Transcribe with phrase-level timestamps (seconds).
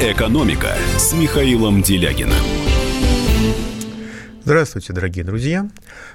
[0.00, 2.32] «Экономика» с Михаилом Делягиным.
[4.44, 5.68] Здравствуйте, дорогие друзья.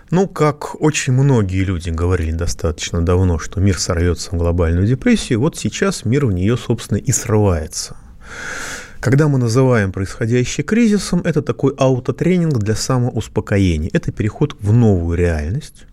[0.09, 5.57] Ну, как очень многие люди говорили достаточно давно, что мир сорвется в глобальную депрессию, вот
[5.57, 7.97] сейчас мир в нее, собственно, и срывается.
[9.01, 13.89] Когда мы называем происходящее кризисом, это такой аутотренинг для самоуспокоения.
[13.91, 15.87] Это переход в новую реальность.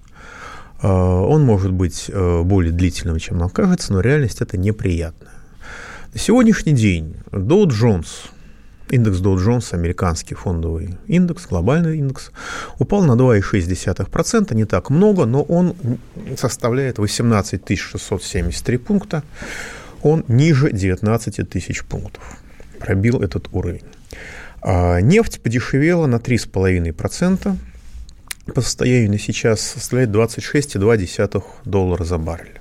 [0.81, 5.40] А, он может быть э, более длительным, чем нам кажется, но реальность это неприятная.
[6.13, 8.09] На сегодняшний день Dow Jones,
[8.89, 12.33] индекс Dow Jones, американский фондовый индекс, глобальный индекс,
[12.81, 15.77] упал на 2,6%, не так много, но он
[16.37, 19.23] составляет 18 673 пункта,
[20.03, 22.41] он ниже 19 тысяч пунктов
[22.81, 23.85] пробил этот уровень.
[24.63, 27.57] А нефть подешевела на 3,5%.
[28.53, 32.61] По состоянию на сейчас составляет 26,2 доллара за баррель.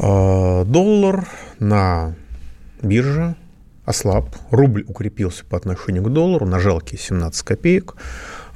[0.00, 1.28] А доллар
[1.60, 2.16] на
[2.84, 3.36] бирже
[3.84, 7.96] ослаб, рубль укрепился по отношению к доллару на жалкие 17 копеек.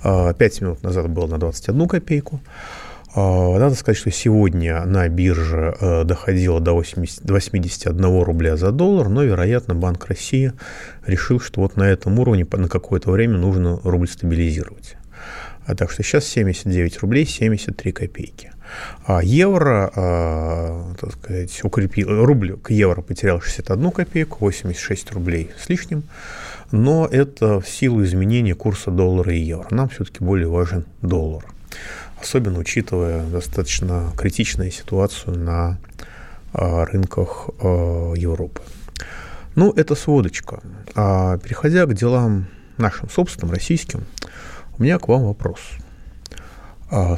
[0.03, 2.41] 5 а минут назад был на 21 копейку.
[3.15, 9.09] А, надо сказать, что сегодня на бирже э, доходило до 80, 81 рубля за доллар,
[9.09, 10.53] но, вероятно, Банк России
[11.07, 14.97] решил, что вот на этом уровне на какое-то время нужно рубль стабилизировать.
[15.67, 18.53] А так что сейчас 79 рублей 73 копейки.
[19.07, 25.69] А евро, а, так сказать, укрепил, рубль к евро потерял 61 копейку, 86 рублей с
[25.69, 26.03] лишним.
[26.71, 29.67] Но это в силу изменения курса доллара и евро.
[29.71, 31.45] Нам все-таки более важен доллар
[32.21, 35.79] особенно учитывая достаточно критичную ситуацию на
[36.53, 38.63] а, рынках а, Европы.
[39.55, 40.61] Ну, это сводочка.
[40.95, 42.47] А переходя к делам
[42.77, 44.05] нашим собственным, российским,
[44.79, 45.61] у меня к вам вопрос.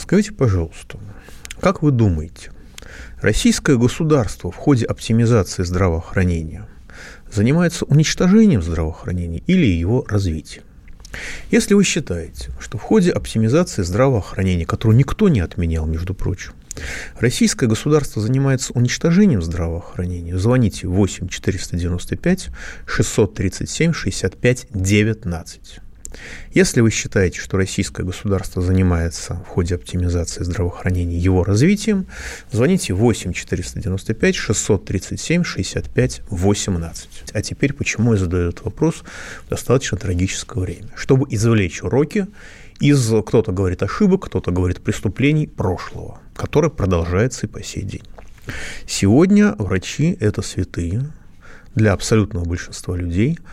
[0.01, 0.99] Скажите, пожалуйста,
[1.61, 2.51] как вы думаете,
[3.21, 6.67] российское государство в ходе оптимизации здравоохранения
[7.31, 10.65] занимается уничтожением здравоохранения или его развитием?
[11.51, 16.53] Если вы считаете, что в ходе оптимизации здравоохранения, которую никто не отменял, между прочим,
[17.19, 20.39] Российское государство занимается уничтожением здравоохранения.
[20.39, 22.49] Звоните 8 495
[22.87, 25.81] 637 65 19.
[26.53, 32.07] Если вы считаете, что российское государство занимается в ходе оптимизации здравоохранения его развитием,
[32.51, 37.09] звоните 8 495 637 65 18.
[37.33, 39.05] А теперь почему я задаю этот вопрос
[39.47, 40.89] в достаточно трагическое время?
[40.97, 42.27] Чтобы извлечь уроки
[42.81, 48.03] из, кто-то говорит, ошибок, кто-то говорит, преступлений прошлого, которое продолжается и по сей день.
[48.87, 51.03] Сегодня врачи– это святые
[51.75, 53.39] для абсолютного большинства людей–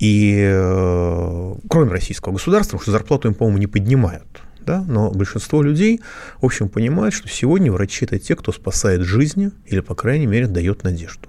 [0.00, 4.26] и э, кроме российского государства, потому что зарплату им, по-моему, не поднимают.
[4.64, 4.82] Да?
[4.88, 6.00] Но большинство людей,
[6.40, 10.46] в общем, понимают, что сегодня врачи– это те, кто спасает жизни или, по крайней мере,
[10.46, 11.28] дает надежду.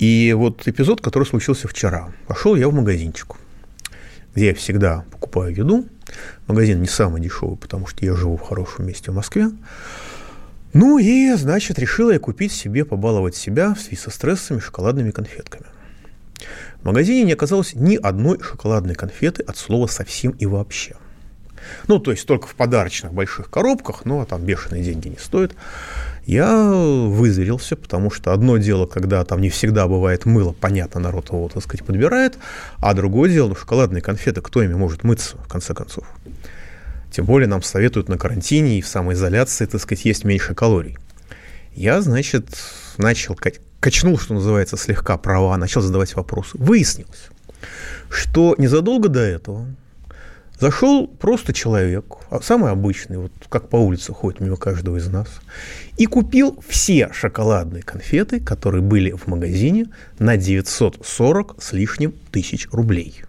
[0.00, 2.12] И вот эпизод, который случился вчера.
[2.26, 3.36] Пошел я в магазинчик,
[4.34, 5.86] где я всегда покупаю еду.
[6.48, 9.48] Магазин не самый дешевый, потому что я живу в хорошем месте в Москве.
[10.72, 15.66] Ну и, значит, решила я купить себе, побаловать себя в связи со стрессами шоколадными конфетками–
[16.82, 20.96] в магазине не оказалось ни одной шоколадной конфеты от слова совсем и вообще.
[21.88, 25.54] Ну, то есть только в подарочных больших коробках, ну, а там бешеные деньги не стоят.
[26.24, 31.48] Я вызверился, потому что одно дело, когда там не всегда бывает мыло, понятно, народ его,
[31.48, 32.38] так сказать, подбирает,
[32.78, 36.06] а другое дело, ну, шоколадные конфеты, кто ими может мыться, в конце концов.
[37.10, 40.96] Тем более нам советуют на карантине и в самоизоляции, так сказать, есть меньше калорий.
[41.74, 42.46] Я, значит,
[42.98, 43.34] начал
[43.80, 46.56] качнул, что называется, слегка права, начал задавать вопросы.
[46.58, 47.30] Выяснилось,
[48.10, 49.66] что незадолго до этого
[50.60, 55.28] зашел просто человек, а самый обычный, вот как по улице ходит мимо каждого из нас,
[55.96, 59.86] и купил все шоколадные конфеты, которые были в магазине,
[60.18, 63.22] на 940 с лишним тысяч рублей.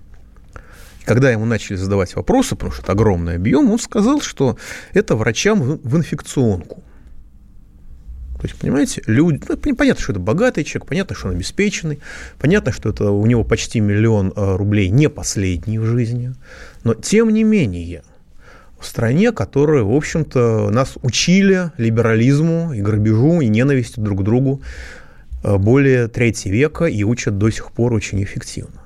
[1.05, 4.57] Когда ему начали задавать вопросы, потому что это огромный объем, он сказал, что
[4.93, 6.83] это врачам в инфекционку.
[8.41, 11.99] То есть, понимаете, люди, ну, понятно, что это богатый человек, понятно, что он обеспеченный,
[12.39, 16.33] понятно, что это у него почти миллион э, рублей не последний в жизни,
[16.83, 18.01] но тем не менее,
[18.79, 24.63] в стране, которая, в общем-то, нас учили либерализму и грабежу, и ненависти друг к другу
[25.43, 28.80] э, более трети века и учат до сих пор очень эффективно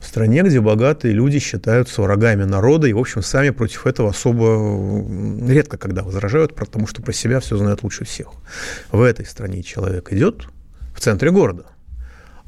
[0.00, 5.04] в стране, где богатые люди считаются врагами народа и, в общем, сами против этого особо
[5.48, 8.28] редко когда возражают, потому что про себя все знают лучше всех.
[8.90, 10.48] В этой стране человек идет
[10.94, 11.64] в центре города,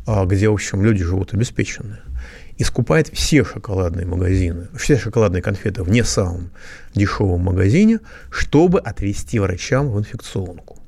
[0.07, 2.01] а где, в общем, люди живут обеспеченные,
[2.57, 6.51] и скупает все шоколадные магазины, все шоколадные конфеты в не самом
[6.95, 8.01] дешевом магазине,
[8.31, 10.79] чтобы отвезти врачам в инфекционку.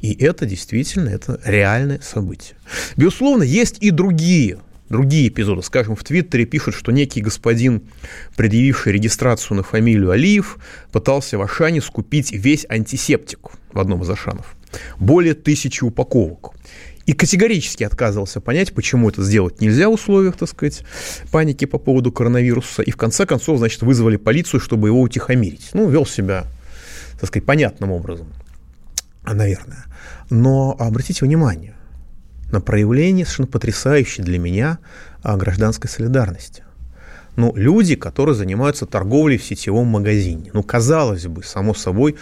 [0.00, 2.56] И это действительно это реальное событие.
[2.96, 5.62] Безусловно, есть и другие другие эпизоды.
[5.62, 7.82] Скажем, в Твиттере пишут, что некий господин,
[8.36, 10.58] предъявивший регистрацию на фамилию Алиев,
[10.92, 14.56] пытался в Ашане скупить весь антисептик в одном из Ашанов.
[14.98, 16.54] Более тысячи упаковок.
[17.06, 20.82] И категорически отказывался понять, почему это сделать нельзя в условиях, так сказать,
[21.30, 22.82] паники по поводу коронавируса.
[22.82, 25.70] И в конце концов, значит, вызвали полицию, чтобы его утихомирить.
[25.72, 26.46] Ну, вел себя,
[27.20, 28.26] так сказать, понятным образом,
[29.22, 29.84] наверное.
[30.30, 31.75] Но обратите внимание,
[32.50, 34.78] на проявление совершенно потрясающей для меня
[35.22, 36.64] а, гражданской солидарности.
[37.36, 40.50] Ну, люди, которые занимаются торговлей в сетевом магазине.
[40.54, 42.16] Ну, казалось бы, само собой,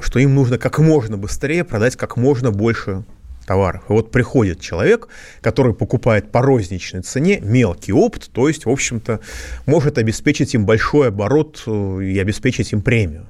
[0.00, 3.04] что им нужно как можно быстрее продать как можно больше
[3.48, 3.82] товаров.
[3.88, 5.08] И вот приходит человек,
[5.40, 9.20] который покупает по розничной цене мелкий опт, то есть, в общем-то,
[9.64, 13.26] может обеспечить им большой оборот э, и обеспечить им премию.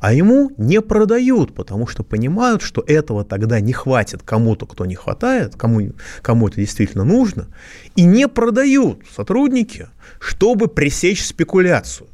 [0.00, 4.94] А ему не продают, потому что понимают, что этого тогда не хватит кому-то, кто не
[4.94, 5.92] хватает, кому,
[6.22, 7.48] кому это действительно нужно,
[7.94, 9.88] и не продают сотрудники,
[10.18, 12.08] чтобы пресечь спекуляцию.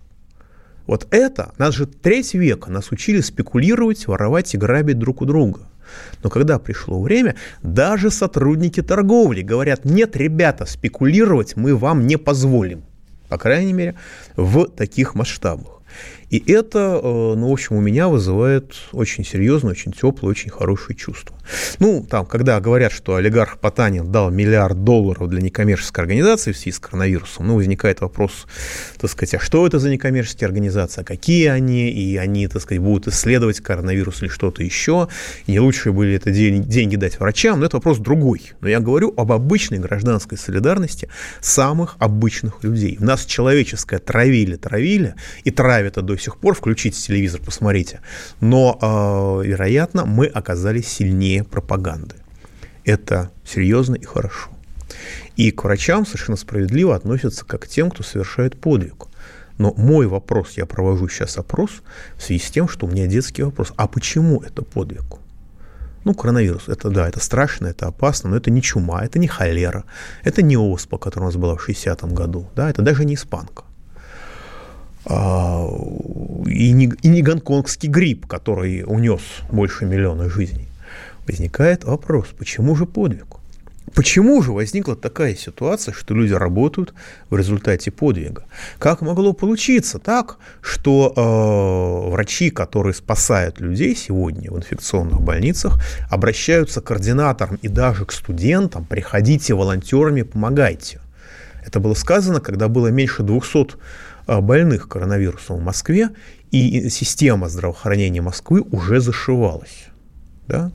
[0.86, 5.60] Вот это, нас же треть века нас учили спекулировать, воровать и грабить друг у друга.
[6.22, 12.84] Но когда пришло время, даже сотрудники торговли говорят, нет, ребята, спекулировать мы вам не позволим.
[13.28, 13.94] По крайней мере,
[14.36, 15.75] в таких масштабах.
[16.31, 20.96] И это, э, ну, в общем, у меня вызывает очень серьезное, очень теплое, очень хорошее
[20.96, 21.36] чувство.
[21.79, 26.76] Ну, там, когда говорят, что олигарх Потанин дал миллиард долларов для некоммерческой организации в связи
[26.76, 28.46] с коронавирусом, ну, возникает вопрос,
[28.99, 32.82] так сказать, а что это за некоммерческие организации, а какие они, и они, так сказать,
[32.82, 35.08] будут исследовать коронавирус или что-то еще,
[35.46, 38.52] и не лучше были это деньги дать врачам, но это вопрос другой.
[38.61, 41.08] Но я говорю об обычной гражданской солидарности
[41.41, 42.99] самых обычных людей.
[43.00, 45.14] У нас человеческое травили, травили,
[45.44, 48.00] и травят это до сих пор, включите телевизор, посмотрите.
[48.41, 52.16] Но, э, вероятно, мы оказались сильнее пропаганды.
[52.84, 54.50] Это серьезно и хорошо.
[55.36, 59.06] И к врачам совершенно справедливо относятся как к тем, кто совершает подвиг.
[59.58, 61.70] Но мой вопрос, я провожу сейчас опрос
[62.16, 63.72] в связи с тем, что у меня детский вопрос.
[63.76, 65.19] А почему это подвиг?
[66.04, 69.84] Ну, коронавирус, это да, это страшно, это опасно, но это не чума, это не холера,
[70.22, 73.64] это не оспа, которая у нас была в 60-м году, да, это даже не испанка.
[75.06, 75.66] А,
[76.46, 80.69] и не, и не гонконгский грипп, который унес больше миллиона жизней.
[81.26, 83.36] Возникает вопрос, почему же подвиг?
[83.94, 86.94] Почему же возникла такая ситуация, что люди работают
[87.30, 88.44] в результате подвига?
[88.78, 95.78] Как могло получиться так, что э, врачи, которые спасают людей сегодня в инфекционных больницах,
[96.10, 101.00] обращаются к координаторам и даже к студентам, приходите волонтерами, помогайте.
[101.64, 103.76] Это было сказано, когда было меньше 200
[104.26, 106.08] Э, больных коронавирусом в Москве,
[106.50, 109.86] и система здравоохранения Москвы уже зашивалась.
[110.48, 110.70] Да?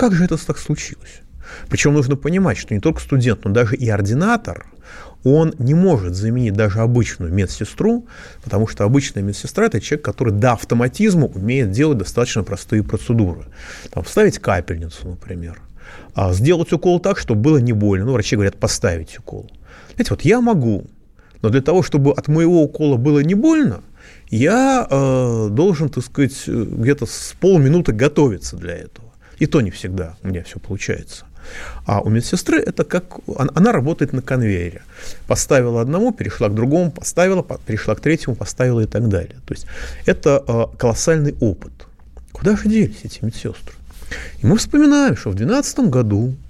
[0.00, 1.20] Как же это так случилось?
[1.68, 4.64] Причем нужно понимать, что не только студент, но даже и ординатор,
[5.24, 8.06] он не может заменить даже обычную медсестру,
[8.42, 13.44] потому что обычная медсестра– это человек, который до автоматизма умеет делать достаточно простые процедуры.
[13.90, 15.60] Там, вставить капельницу, например,
[16.14, 18.06] а сделать укол так, чтобы было не больно.
[18.06, 19.50] Ну, врачи говорят, поставить укол.
[19.96, 20.86] Знаете, вот я могу
[21.42, 23.82] но для того, чтобы от моего укола было не больно,
[24.30, 29.09] я э, должен, так сказать, где-то с полминуты готовиться для этого.
[29.40, 31.24] И то не всегда у меня все получается.
[31.86, 33.18] А у медсестры это как...
[33.36, 34.82] Она работает на конвейере.
[35.26, 39.36] Поставила одному, перешла к другому, поставила, перешла к третьему, поставила и так далее.
[39.46, 39.66] То есть
[40.06, 41.72] это э, колоссальный опыт.
[42.32, 43.74] Куда же делись эти медсестры?
[44.38, 46.34] И мы вспоминаем, что в 2012 году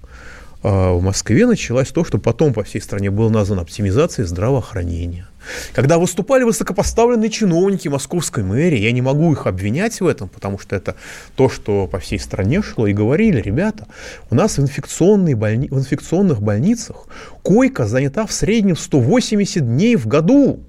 [0.63, 5.27] в Москве началось то, что потом по всей стране было названо оптимизацией здравоохранения.
[5.73, 10.75] Когда выступали высокопоставленные чиновники московской мэрии, я не могу их обвинять в этом, потому что
[10.75, 10.95] это
[11.35, 13.87] то, что по всей стране шло, и говорили, ребята,
[14.29, 15.67] у нас в, инфекционной больни...
[15.67, 17.07] в инфекционных больницах
[17.41, 20.63] койка занята в среднем 180 дней в году.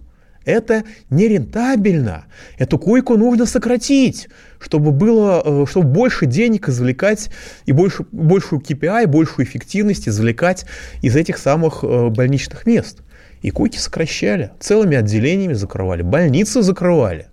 [0.45, 2.25] Это нерентабельно.
[2.59, 4.29] Эту койку нужно сократить,
[4.63, 7.31] чтобы было, э, чтобы больше денег извлекать
[7.67, 10.65] и больше, большую KPI, большую эффективность извлекать
[11.03, 12.99] из этих самых э, больничных мест.
[13.43, 17.27] И койки сокращали, целыми отделениями закрывали, больницы закрывали.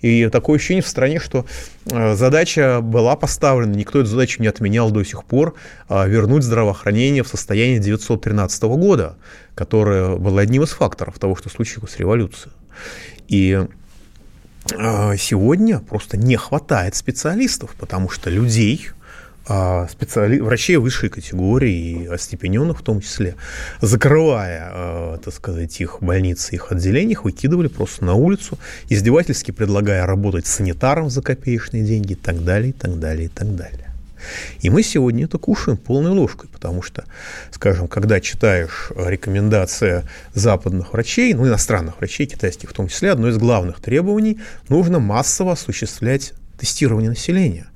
[0.00, 1.44] И такое ощущение в стране, что
[1.90, 5.54] э, задача была поставлена, никто эту задачу не отменял до сих пор,
[5.88, 9.16] а вернуть здравоохранение в состояние 1913 года,
[9.54, 12.52] которое было одним из факторов того, что случилось революция.
[13.28, 13.66] И
[14.68, 18.90] сегодня просто не хватает специалистов, потому что людей,
[19.46, 20.38] а, специали...
[20.38, 23.34] врачей высшей категории, и остепененных в том числе,
[23.80, 30.06] закрывая, э, так сказать, их больницы, их отделения, их выкидывали просто на улицу, издевательски предлагая
[30.06, 33.89] работать санитаром за копеечные деньги и так далее, и так далее, и так далее.
[34.60, 37.04] И мы сегодня это кушаем полной ложкой, потому что,
[37.50, 43.38] скажем, когда читаешь рекомендации западных врачей, ну, иностранных врачей, китайских в том числе, одно из
[43.38, 47.66] главных требований– нужно массово осуществлять тестирование населения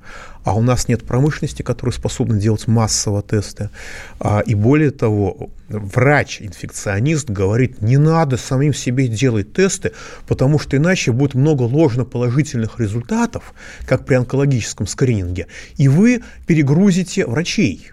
[0.45, 3.71] а у нас нет промышленности, которая способна делать массово тесты.
[4.19, 9.91] А, и более того, врач-инфекционист говорит, не надо самим себе делать тесты,
[10.27, 13.55] потому что иначе будет много ложноположительных результатов,
[13.87, 15.47] как при онкологическом скрининге,
[15.77, 17.91] и вы перегрузите врачей.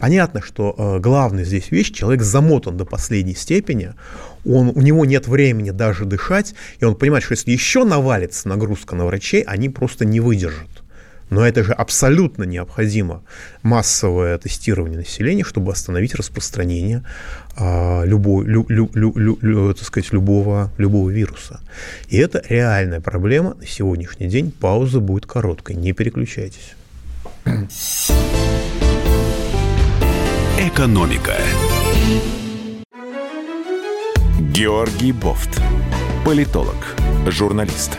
[0.00, 3.94] Понятно, что э, главная здесь вещь, человек замотан до последней степени,
[4.44, 8.96] он, у него нет времени даже дышать, и он понимает, что если еще навалится нагрузка
[8.96, 10.73] на врачей, они просто не выдержат.
[11.30, 13.22] Но это же абсолютно необходимо
[13.62, 17.04] массовое тестирование населения, чтобы остановить распространение
[17.56, 21.60] а, любой, лю, лю, лю, лю, лю, так сказать, любого, любого вируса.
[22.08, 23.54] И это реальная проблема.
[23.54, 25.76] На сегодняшний день пауза будет короткой.
[25.76, 26.74] Не переключайтесь.
[30.58, 31.36] Экономика.
[34.52, 35.60] Георгий Бофт.
[36.24, 36.76] Политолог,
[37.26, 37.98] журналист,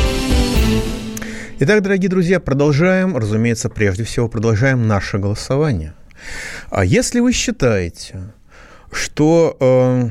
[1.63, 5.93] Итак, дорогие друзья, продолжаем, разумеется, прежде всего продолжаем наше голосование.
[6.71, 8.33] А если вы считаете,
[8.91, 10.09] что э,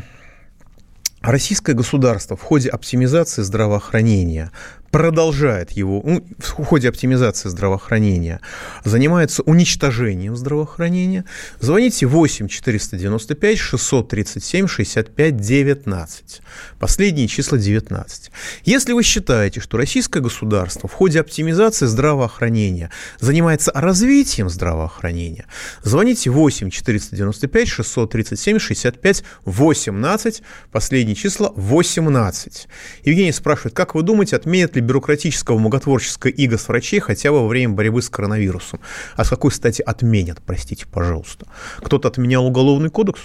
[1.23, 4.53] российское государство в ходе оптимизации здравоохранения
[4.91, 6.03] продолжает его,
[6.39, 8.41] в ходе оптимизации здравоохранения,
[8.85, 11.25] занимается уничтожением здравоохранения,
[11.61, 16.43] звоните 8 495 637 65 19.
[16.79, 18.31] Последние числа 19.
[18.65, 25.47] Если вы считаете, что российское государство в ходе оптимизации здравоохранения занимается развитием здравоохранения,
[25.83, 30.43] звоните 8 495 637 65 18.
[30.73, 32.69] Последние числа 18.
[33.05, 37.41] Евгений спрашивает, как вы думаете, отменят ли ли бюрократического многотворческого иго с врачей хотя бы
[37.41, 38.81] во время борьбы с коронавирусом.
[39.17, 41.47] А с какой стати отменят, простите, пожалуйста?
[41.79, 43.21] Кто-то отменял уголовный кодекс?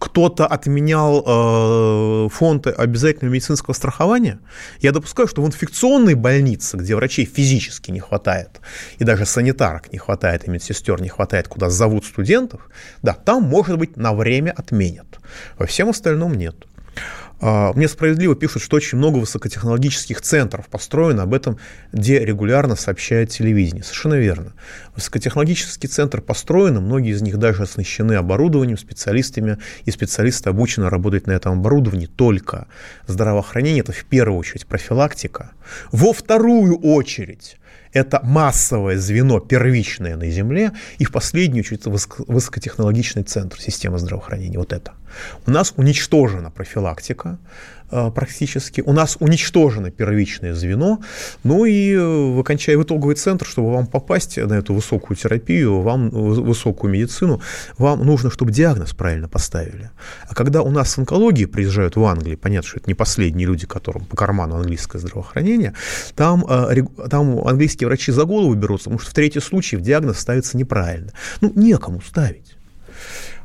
[0.00, 4.40] кто-то отменял э, фонд обязательного медицинского страхования.
[4.80, 8.62] Я допускаю, что в инфекционной больнице, где врачей физически не хватает,
[8.98, 12.70] и даже санитарок не хватает, и медсестер не хватает, куда зовут студентов,
[13.02, 15.20] да, там, может быть, на время отменят.
[15.58, 16.56] Во всем остальном нет.
[17.40, 21.58] А, мне справедливо пишут, что очень много высокотехнологических центров построено, об этом
[21.92, 23.82] где регулярно сообщает телевидение.
[23.82, 24.52] Совершенно верно.
[24.94, 31.32] Высокотехнологический центр построен, многие из них даже оснащены оборудованием, специалистами, и специалисты обучены работать на
[31.32, 32.06] этом оборудовании.
[32.06, 32.66] Только
[33.06, 35.52] здравоохранение– это в первую очередь профилактика.
[35.92, 37.56] Во вторую очередь
[37.92, 44.58] это массовое звено, первичное на Земле, и в последнюю очередь высокотехнологичный центр системы здравоохранения.
[44.58, 44.92] Вот это.
[45.46, 47.38] У нас уничтожена профилактика,
[47.92, 48.82] Э, практически.
[48.82, 51.00] У нас уничтожено первичное звено,
[51.42, 55.80] ну и э, в, окончая, в итоговый центр, чтобы вам попасть на эту высокую терапию,
[55.80, 57.40] вам высокую медицину,
[57.78, 59.90] вам нужно, чтобы диагноз правильно поставили.
[60.28, 63.66] А когда у нас с онкологией приезжают в Англию, понятно, что это не последние люди,
[63.66, 65.74] которым по карману английское здравоохранение,
[66.14, 70.56] там, э, там английские врачи за голову берутся, потому что в третьем случае диагноз ставится
[70.56, 71.12] неправильно.
[71.40, 72.56] Ну, некому ставить.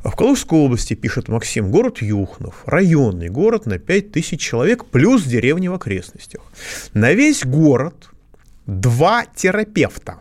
[0.06, 5.24] А в Калужской области, пишет Максим, город Юхнов, районный город на 5 тысяч человек, плюс
[5.24, 6.42] деревни в окрестностях.
[6.94, 8.12] На весь город
[8.68, 10.18] два терапевта.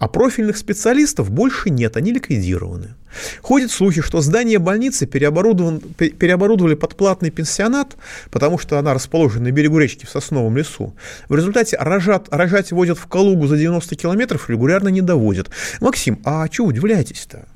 [0.00, 2.96] А профильных специалистов больше нет, они ликвидированы.
[3.42, 7.96] Ходят слухи, что здание больницы переоборудован, переоборудовали под платный пенсионат,
[8.32, 10.96] потому что она расположена на берегу речки в Сосновом лесу.
[11.28, 15.48] В результате рожат, рожать возят в Калугу за 90 километров, регулярно не доводят.
[15.80, 17.46] Максим, а чего удивляетесь-то?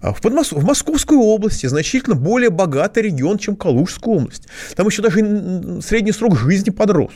[0.00, 0.52] А в, Подмос...
[0.52, 4.48] в Московской области значительно более богатый регион, чем Калужская область.
[4.74, 5.18] Там еще даже
[5.82, 7.12] средний срок жизни подрос.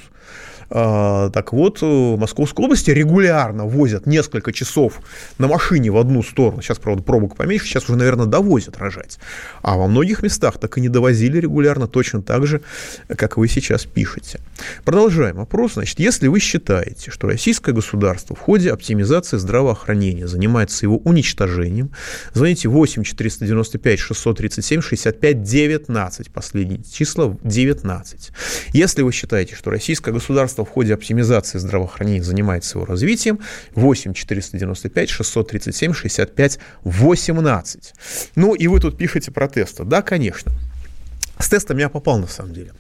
[0.71, 5.01] А, так вот, в Московской области регулярно возят несколько часов
[5.39, 6.63] на машине в одну сторону.
[6.63, 9.19] Сейчас, правда, пробок поменьше, сейчас уже, наверное, довозят рожать.
[9.63, 12.63] А во многих местах так и не довозили регулярно, точно так же,
[13.09, 14.41] как вы сейчас пишете.
[14.85, 15.75] Продолжаем вопрос.
[15.75, 21.91] Значит, если вы считаете, что российское государство в ходе оптимизации здравоохранения занимается его уничтожением,
[22.33, 28.31] звоните 8 495 637 65 19, последние числа 19.
[28.73, 33.39] Если вы считаете, что российское государство государство в ходе оптимизации здравоохранения занимается его развитием.
[33.75, 37.95] 8 495 637 65 18.
[38.37, 39.85] Ну и вы тут пишете про тесты.
[39.85, 40.53] Да, конечно.
[41.41, 42.73] С тестом я попал на самом деле.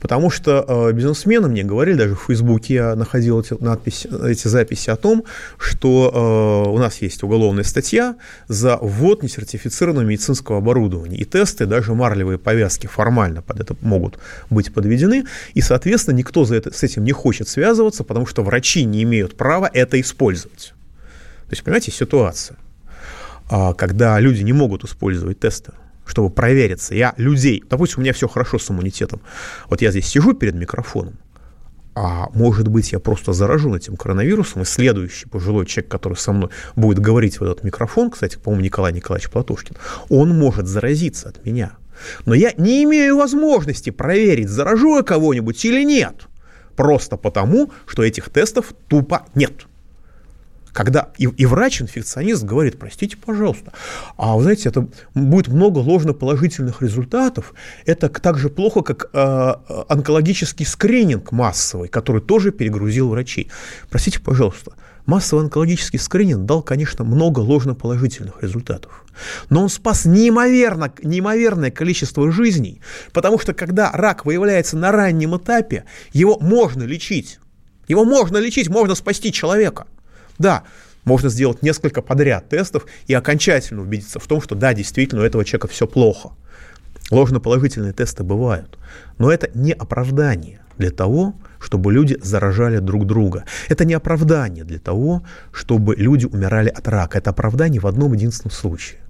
[0.00, 4.90] Потому что э, бизнесмены мне говорили, даже в Фейсбуке я находил эти, надписи, эти записи
[4.90, 5.24] о том,
[5.58, 8.16] что э, у нас есть уголовная статья
[8.48, 11.18] за ввод несертифицированного медицинского оборудования.
[11.18, 14.18] И тесты, даже марлевые повязки формально под это могут
[14.50, 15.24] быть подведены.
[15.54, 19.36] И, соответственно, никто за это, с этим не хочет связываться, потому что врачи не имеют
[19.36, 20.72] права это использовать.
[21.46, 22.56] То есть, понимаете, ситуация,
[23.48, 25.72] а, когда люди не могут использовать тесты
[26.10, 26.94] чтобы провериться.
[26.94, 29.20] Я людей, допустим, у меня все хорошо с иммунитетом.
[29.68, 31.18] Вот я здесь сижу перед микрофоном,
[31.94, 36.50] а может быть, я просто заражен этим коронавирусом, и следующий пожилой человек, который со мной
[36.74, 39.76] будет говорить в этот микрофон, кстати, по-моему, Николай Николаевич Платошкин,
[40.08, 41.72] он может заразиться от меня.
[42.26, 46.26] Но я не имею возможности проверить, заражу я кого-нибудь или нет.
[46.74, 49.66] Просто потому, что этих тестов тупо нет
[50.72, 53.72] когда и, и врач-инфекционист говорит, простите, пожалуйста,
[54.16, 57.54] а вы знаете, это будет много ложноположительных результатов,
[57.86, 59.54] это так же плохо, как э,
[59.88, 63.50] онкологический скрининг массовый, который тоже перегрузил врачей.
[63.88, 64.72] Простите, пожалуйста,
[65.06, 69.04] массовый онкологический скрининг дал, конечно, много ложноположительных результатов.
[69.48, 72.80] Но он спас неимоверно, неимоверное количество жизней,
[73.12, 77.38] потому что когда рак выявляется на раннем этапе, его можно лечить.
[77.88, 79.86] Его можно лечить, можно спасти человека–
[80.40, 80.64] да,
[81.04, 85.44] можно сделать несколько подряд тестов и окончательно убедиться в том, что да, действительно у этого
[85.44, 86.30] человека все плохо.
[87.10, 88.78] Ложноположительные тесты бывают,
[89.18, 93.44] но это не оправдание для того, чтобы люди заражали друг друга.
[93.68, 97.18] Это не оправдание для того, чтобы люди умирали от рака.
[97.18, 99.00] Это оправдание в одном единственном случае.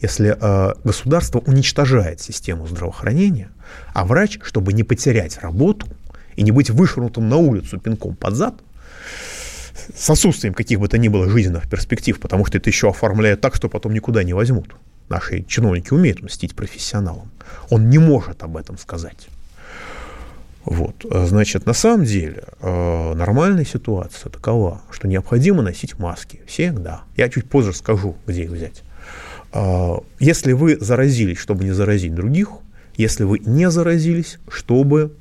[0.00, 3.50] Если э, государство уничтожает систему здравоохранения,
[3.92, 5.86] а врач, чтобы не потерять работу
[6.36, 8.54] и не быть вышвырнутым на улицу пинком под зад,
[9.94, 13.54] с отсутствием каких бы то ни было жизненных перспектив, потому что это еще оформляет так,
[13.54, 14.74] что потом никуда не возьмут.
[15.08, 17.30] Наши чиновники умеют мстить профессионалам.
[17.68, 19.28] Он не может об этом сказать.
[20.64, 21.04] Вот.
[21.10, 27.02] Значит, на самом деле э, нормальная ситуация такова, что необходимо носить маски всегда.
[27.16, 28.82] Я чуть позже скажу, где их взять.
[29.52, 32.50] Э, если вы заразились, чтобы не заразить других,
[32.96, 35.12] если вы не заразились, чтобы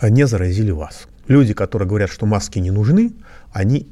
[0.00, 3.12] не заразили вас люди, которые говорят, что маски не нужны,
[3.52, 3.88] они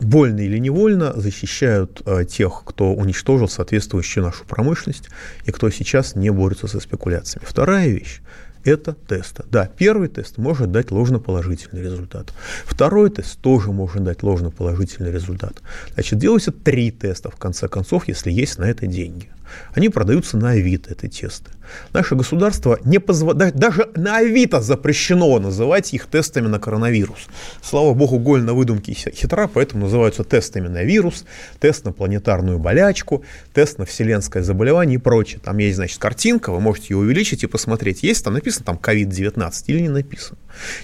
[0.00, 5.10] вольно или невольно защищают э, тех, кто уничтожил соответствующую нашу промышленность
[5.44, 7.44] и кто сейчас не борется со спекуляциями.
[7.46, 8.20] Вторая вещь
[8.64, 9.44] это тесты.
[9.50, 12.32] Да, первый тест может дать ложноположительный результат.
[12.64, 15.62] Второй тест тоже может дать ложноположительный результат.
[15.94, 19.30] Значит, делаются три теста, в конце концов, если есть на это деньги.
[19.74, 21.50] Они продаются на Авито, эти тесты.
[21.92, 27.28] Наше государство не позволяет, даже на Авито запрещено называть их тестами на коронавирус.
[27.62, 31.24] Слава богу, голь на выдумке хитра, поэтому называются тестами на вирус,
[31.60, 35.40] тест на планетарную болячку, тест на вселенское заболевание и прочее.
[35.42, 39.52] Там есть, значит, картинка, вы можете ее увеличить и посмотреть, есть там написано там COVID-19
[39.66, 40.38] или не написано.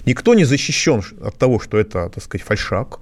[0.05, 2.99] Никто не защищен от того, что это, так сказать, фальшак,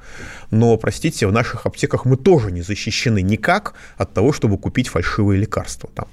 [0.51, 5.39] но, простите, в наших аптеках мы тоже не защищены никак от того, чтобы купить фальшивые
[5.39, 5.89] лекарства.
[5.93, 6.07] Там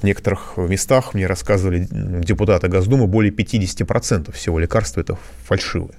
[0.00, 5.96] в некоторых местах мне рассказывали депутаты Госдумы, более 50% всего лекарства это фальшивые.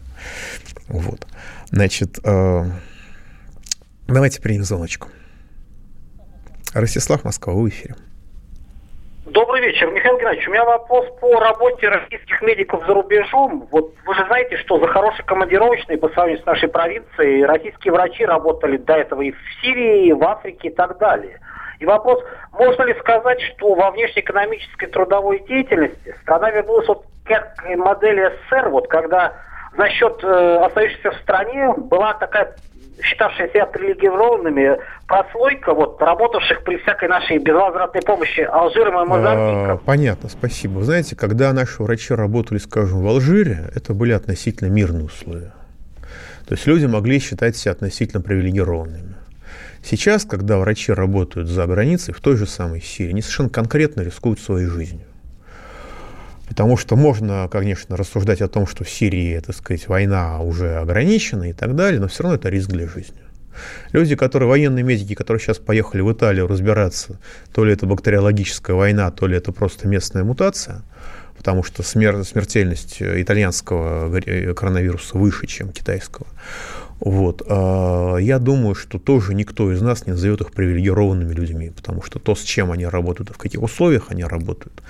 [0.88, 1.28] Вот.
[1.72, 2.72] Значит, э,
[4.08, 5.10] давайте примем звоночку.
[6.74, 7.96] Ростислав Москва, в эфире.
[9.32, 10.48] Добрый вечер, Михаил Геннадьевич.
[10.48, 13.68] У меня вопрос по работе российских медиков за рубежом.
[13.70, 18.26] Вот вы же знаете, что за хорошие командировочные по сравнению с нашей провинцией российские врачи
[18.26, 21.40] работали до этого и в Сирии, и в Африке и так далее.
[21.78, 28.34] И вопрос, можно ли сказать, что во внешнеэкономической трудовой деятельности страна вернулась вот к модели
[28.50, 29.34] СССР, вот когда
[29.78, 32.56] за счет э, остающихся в стране была такая
[33.02, 39.72] считавшая себя привилегированными прослойка, вот, работавших при всякой нашей безвозвратной помощи Алжиром и Мозамбиком.
[39.72, 40.80] А, понятно, спасибо.
[40.80, 45.54] Вы знаете, когда наши врачи работали, скажем, в Алжире, это были относительно мирные условия.
[46.48, 49.16] То есть люди могли считать себя относительно привилегированными.
[49.84, 54.40] Сейчас, когда врачи работают за границей, в той же самой Сирии, они совершенно конкретно рискуют
[54.40, 55.06] своей жизнью.
[56.50, 61.52] Потому что можно, конечно, рассуждать о том, что в Сирии, так сказать, война уже ограничена
[61.52, 63.20] и так далее, но все равно это риск для жизни.
[63.92, 67.20] Люди, которые военные медики, которые сейчас поехали в Италию разбираться,
[67.54, 70.82] то ли это бактериологическая война, то ли это просто местная мутация,
[71.38, 74.10] потому что смер- смертельность итальянского
[74.54, 76.28] коронавируса выше, чем китайского
[77.00, 77.44] Вот.
[77.48, 82.20] А, я думаю, что тоже никто из нас не назовет их привилегированными людьми, потому что
[82.20, 84.84] то, с чем они работают и в каких условиях они работают,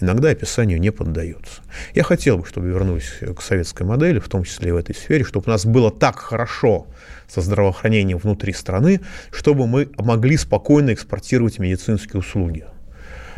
[0.00, 1.62] иногда описанию не поддается.
[1.94, 5.24] Я хотел бы, чтобы вернулись к советской модели, в том числе и в этой сфере,
[5.24, 6.86] чтобы у нас было так хорошо
[7.28, 9.00] со здравоохранением внутри страны,
[9.32, 12.66] чтобы мы могли спокойно экспортировать медицинские услуги.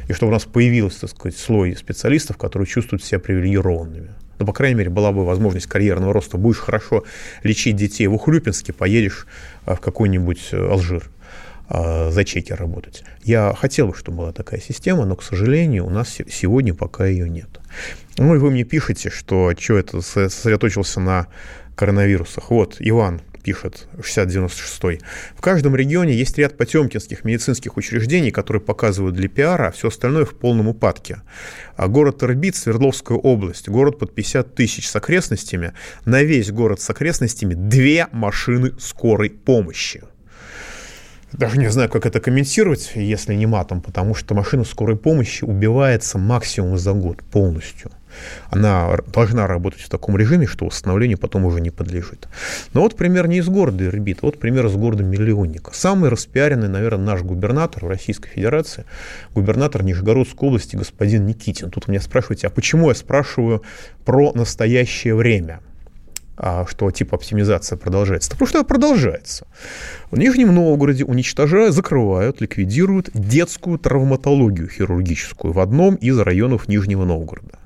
[0.09, 4.53] И чтобы у нас появился, так сказать, слой специалистов, которые чувствуют себя привилегированными ну, по
[4.53, 6.37] крайней мере, была бы возможность карьерного роста.
[6.37, 7.05] Будешь хорошо
[7.43, 9.27] лечить детей в Ухрюпинске, поедешь
[9.65, 11.11] а, в какой-нибудь э, Алжир
[11.69, 13.05] а, за чеки работать.
[13.23, 17.29] Я хотел бы, чтобы была такая система, но, к сожалению, у нас сегодня пока ее
[17.29, 17.49] нет.
[18.19, 21.27] Ну и вы мне пишете, что что это сосредоточился на
[21.75, 22.51] коронавирусах.
[22.51, 25.01] Вот, Иван пишет 6096.
[25.37, 30.25] В каждом регионе есть ряд потемкинских медицинских учреждений, которые показывают для пиара, а все остальное
[30.25, 31.23] в полном упадке.
[31.77, 36.91] А город Ирбит, Свердловская область, город под 50 тысяч с окрестностями, на весь город с
[36.91, 40.03] окрестностями две машины скорой помощи.
[41.33, 46.19] Даже не знаю, как это комментировать, если не матом, потому что машина скорой помощи убивается
[46.19, 47.93] максимум за год полностью
[48.51, 52.29] она должна работать в таком режиме, что восстановлению потом уже не подлежит.
[52.73, 55.73] Но вот пример не из города Ирбит, вот пример из города Миллионника.
[55.75, 58.85] Самый распиаренный, наверное, наш губернатор в Российской Федерации,
[59.35, 61.71] губернатор Нижегородской области господин Никитин.
[61.71, 63.63] Тут меня спрашиваете, а почему я спрашиваю
[64.05, 65.61] про настоящее время?
[66.37, 68.31] а, что типа оптимизация продолжается.
[68.31, 69.47] потому что она продолжается.
[70.11, 77.59] В Нижнем Новгороде уничтожают, закрывают, ликвидируют детскую травматологию хирургическую в одном из районов Нижнего Новгорода.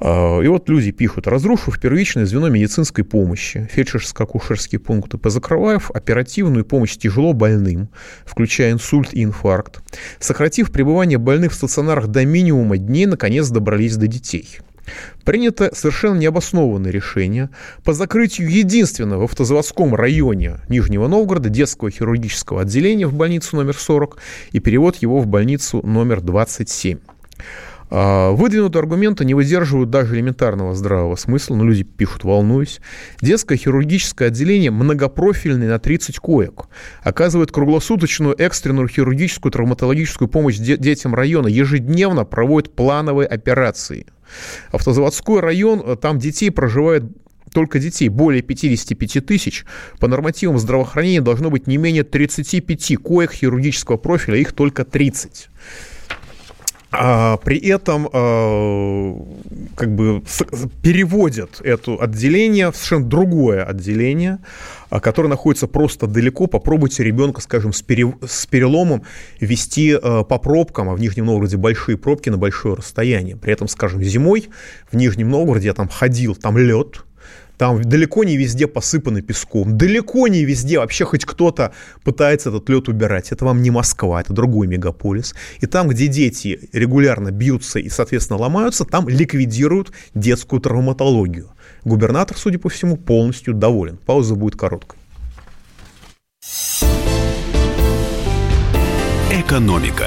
[0.00, 6.96] А, и вот люди пишут, разрушив первичное звено медицинской помощи, фельдшерско-акушерские пункты, позакрывав оперативную помощь
[6.96, 7.88] тяжело больным,
[8.26, 9.82] включая инсульт и инфаркт,
[10.18, 14.58] сократив пребывание больных в стационарах до минимума дней, наконец добрались до детей.
[15.24, 17.48] Принято совершенно необоснованное решение
[17.82, 24.18] по закрытию единственного в автозаводском районе Нижнего Новгорода детского хирургического отделения в больницу номер 40
[24.52, 26.98] и перевод его в больницу номер 27.
[27.96, 32.80] А, выдвинутые аргументы не выдерживают даже элементарного здравого смысла, но люди пишут, волнуюсь.
[33.20, 36.64] Детское хирургическое отделение многопрофильное на 30 коек.
[37.04, 41.46] Оказывает круглосуточную экстренную хирургическую травматологическую помощь детям района.
[41.46, 44.06] Ежедневно проводит плановые операции.
[44.72, 47.04] Автозаводской район, э, там детей проживает
[47.52, 49.64] только детей более 55 тысяч,
[50.00, 55.48] по нормативам здравоохранения должно быть не менее 35 коек хирургического профиля, их только 30.
[56.96, 59.16] А, при этом а,
[59.74, 60.22] как бы
[60.82, 64.38] переводят это отделение в совершенно другое отделение,
[64.90, 66.46] а, которое находится просто далеко.
[66.46, 69.02] Попробуйте ребенка, скажем, с, с переломом
[69.40, 73.36] вести по пробкам, а в Нижнем Новгороде большие пробки на большое расстояние.
[73.36, 74.48] При этом, скажем, зимой
[74.90, 77.04] в Нижнем Новгороде я там ходил, там лед,
[77.58, 82.88] там далеко не везде посыпаны песком, далеко не везде вообще хоть кто-то пытается этот лед
[82.88, 83.32] убирать.
[83.32, 85.34] Это вам не Москва, это другой мегаполис.
[85.60, 91.50] И там, где дети регулярно бьются и, соответственно, ломаются, там ликвидируют детскую травматологию.
[91.84, 93.98] Губернатор, судя по всему, полностью доволен.
[94.04, 94.98] Пауза будет короткой.
[99.30, 100.06] Экономика.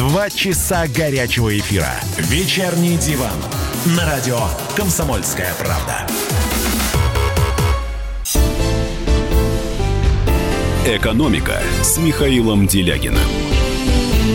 [0.00, 1.92] Два часа горячего эфира.
[2.16, 3.36] Вечерний диван
[3.98, 4.38] на радио
[4.74, 6.06] «Комсомольская правда».
[10.86, 13.18] «Экономика» с Михаилом Делягиным.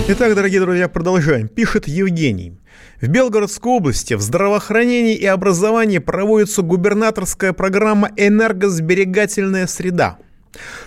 [0.08, 1.48] Итак, дорогие друзья, продолжаем.
[1.48, 2.60] Пишет Евгений.
[3.02, 10.20] В Белгородской области в здравоохранении и образовании проводится губернаторская программа «Энергосберегательная среда».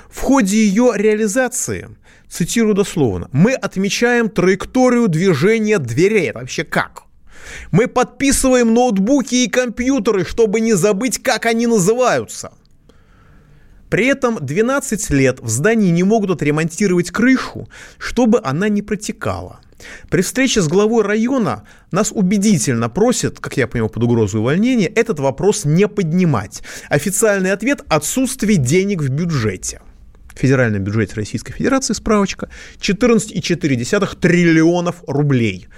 [0.09, 1.89] В ходе ее реализации,
[2.31, 6.31] цитирую дословно, мы отмечаем траекторию движения дверей.
[6.31, 7.05] Это вообще как?
[7.71, 12.53] Мы подписываем ноутбуки и компьютеры, чтобы не забыть, как они называются.
[13.91, 19.61] При этом 12 лет в здании не могут отремонтировать крышу, чтобы она не протекала.
[20.11, 25.21] При встрече с главой района нас убедительно просят, как я понимаю, под угрозу увольнения, этот
[25.21, 26.63] вопрос не поднимать.
[26.89, 29.81] Официальный ответ– отсутствие денег в бюджете.
[30.39, 32.49] Федеральном бюджете Российской Федерации, справочка,
[32.81, 35.69] 14,4 триллионов рублей.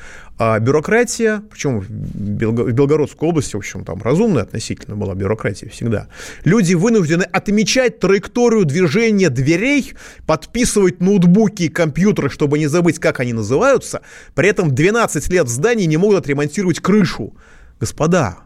[0.42, 6.09] А бюрократия, причем в Белгородской области, в общем, там разумная относительно была бюрократия всегда,
[6.44, 9.92] люди вынуждены отмечать траекторию движения дверей,
[10.27, 14.01] подписывать ноутбуки и компьютеры, чтобы не забыть, как они называются,
[14.35, 17.35] при этом 12 лет в здании не могут отремонтировать крышу.
[17.79, 18.38] Господа,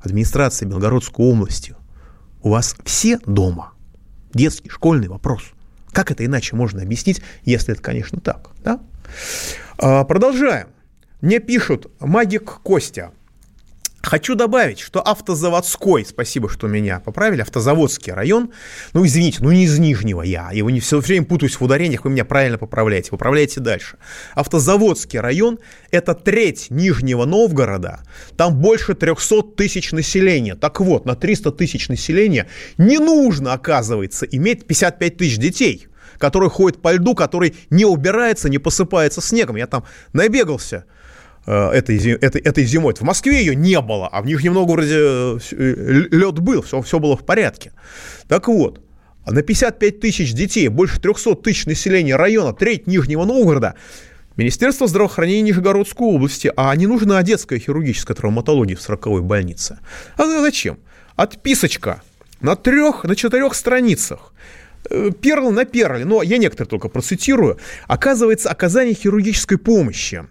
[0.00, 1.76] администрация Белгородской области,
[2.42, 3.73] у вас все дома?
[4.34, 5.42] Детский, школьный вопрос.
[5.92, 8.50] Как это иначе можно объяснить, если это, конечно, так?
[8.64, 8.80] Да?
[9.78, 10.68] А, продолжаем.
[11.20, 13.12] Мне пишут «Магик Костя».
[14.04, 18.52] Хочу добавить, что автозаводской, спасибо, что меня поправили, автозаводский район,
[18.92, 22.10] ну, извините, ну, не из Нижнего я, его не все время путаюсь в ударениях, вы
[22.10, 23.96] меня правильно поправляете, поправляйте дальше.
[24.34, 25.58] Автозаводский район–
[25.90, 28.02] это треть Нижнего Новгорода,
[28.36, 30.54] там больше 300 тысяч населения.
[30.54, 35.88] Так вот, на 300 тысяч населения не нужно, оказывается, иметь 55 тысяч детей–
[36.18, 39.56] который ходит по льду, который не убирается, не посыпается снегом.
[39.56, 40.84] Я там набегался
[41.46, 42.94] этой, этой, этой зимой.
[42.94, 46.98] В Москве ее не было, а в Нижнем Новгороде э, э, лед был, все, все
[46.98, 47.72] было в порядке.
[48.28, 48.80] Так вот,
[49.26, 53.74] на 55 тысяч детей, больше 300 тысяч населения района, треть Нижнего Новгорода,
[54.36, 59.78] Министерство здравоохранения Нижегородской области, а не нужна детская хирургическая травматология в 40-й больнице.
[60.16, 60.78] А зачем?
[61.14, 62.02] Отписочка
[62.40, 64.32] на трех, на четырех страницах.
[65.20, 67.58] Перл на перле, но я некоторые только процитирую.
[67.86, 70.26] Оказывается, оказание хирургической помощи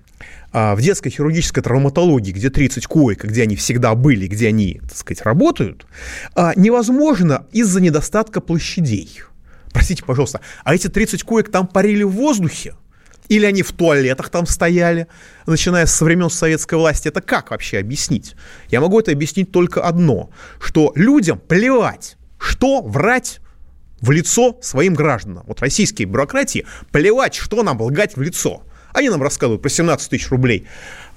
[0.53, 5.23] в детской хирургической травматологии, где 30 коек, где они всегда были, где они, так сказать,
[5.23, 5.87] работают,
[6.35, 9.21] а, невозможно из-за недостатка площадей.
[9.71, 12.75] Простите, пожалуйста, а эти 30 коек там парили в воздухе?
[13.29, 15.07] Или они в туалетах там стояли,
[15.47, 17.07] начиная со времен советской власти?
[17.07, 18.35] Это как вообще объяснить?
[18.69, 23.39] Я могу это объяснить только одно, что людям плевать, что врать
[24.01, 25.45] в лицо своим гражданам.
[25.47, 28.61] Вот российские бюрократии плевать, что нам лгать в лицо–
[28.93, 30.67] они нам рассказывают про 17 тысяч рублей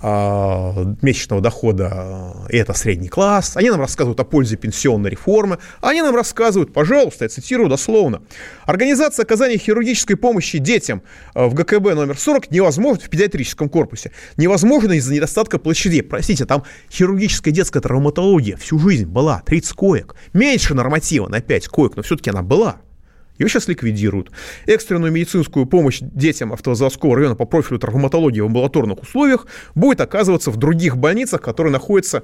[0.03, 3.57] э, месячного дохода, и это средний класс.
[3.57, 5.59] Они нам рассказывают о пользе пенсионной реформы.
[5.81, 8.23] Они нам рассказывают, пожалуйста, я цитирую дословно,
[8.65, 11.03] организация оказания хирургической помощи детям
[11.35, 14.13] а, в ГКБ номер 40 невозможно в педиатрическом корпусе.
[14.37, 16.03] Невозможно из-за недостатка площадей.
[16.03, 20.17] Простите, там хирургическая детская травматология всю жизнь была, 30 коек.
[20.33, 22.77] Меньше норматива на 5 коек, но все-таки она была.
[23.39, 24.31] Ее сейчас ликвидируют.
[24.67, 30.57] Экстренную медицинскую помощь детям автозаводского района по профилю травматологии в амбулаторных условиях будет оказываться в
[30.57, 32.23] других больницах, которые находятся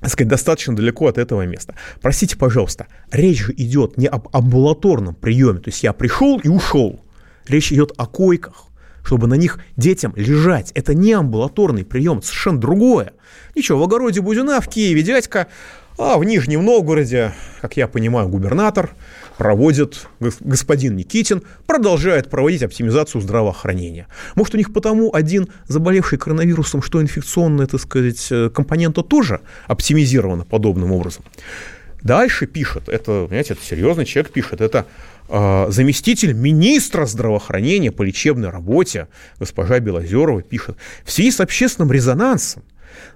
[0.00, 1.76] так сказать, достаточно далеко от этого места.
[2.02, 7.00] Простите, пожалуйста, речь же идет не об амбулаторном приеме, то есть я пришел и ушел.
[7.48, 8.66] Речь идет о койках,
[9.02, 10.72] чтобы на них детям лежать.
[10.74, 13.12] Это не амбулаторный прием, это совершенно другое.
[13.54, 15.46] Ничего, в огороде Бузина, в Киеве дядька,
[15.96, 18.90] а в Нижнем Новгороде, как я понимаю, губернатор–
[19.36, 20.06] проводит
[20.40, 24.06] господин Никитин, продолжает проводить оптимизацию здравоохранения.
[24.34, 30.44] Может, у них потому один заболевший коронавирусом, что инфекционная, так сказать, э, компонента тоже оптимизирована
[30.44, 31.24] подобным образом.
[32.02, 34.86] Дальше пишет, это, понимаете, это серьезный человек пишет, это
[35.28, 42.62] э, заместитель министра здравоохранения по лечебной работе, госпожа Белозерова, пишет, в связи с общественным резонансом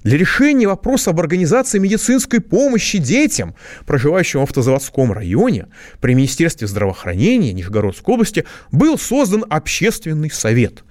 [0.02, 3.54] для решения вопроса об организации медицинской помощи детям,
[3.86, 5.66] проживающим в автозаводском районе,
[6.00, 10.84] при Министерстве здравоохранения Нижегородской области был создан общественный совет.